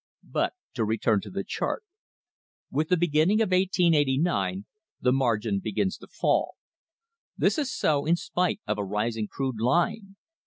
But 0.27 0.53
to 0.73 0.83
return 0.83 1.21
to 1.21 1.29
the 1.29 1.43
chart. 1.43 1.83
With 2.71 2.89
the 2.89 2.97
beginning 2.97 3.39
of 3.39 3.51
1889 3.51 4.65
the 4.99 5.11
margin 5.11 5.59
begins 5.59 5.95
to 5.99 6.07
fall. 6.07 6.55
This 7.37 7.59
is 7.59 7.71
so 7.71 8.07
in 8.07 8.15
spite 8.15 8.61
of 8.65 8.79
a 8.79 8.83
rising 8.83 9.27
crude 9.27 9.59
line. 9.61 10.15